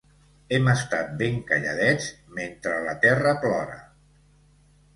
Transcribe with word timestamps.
Hem 0.55 0.69
estat 0.71 1.11
ben 1.19 1.37
calladets 1.51 2.09
mentre 2.39 2.81
la 2.89 2.99
terra 3.07 3.37
plora. 3.47 3.79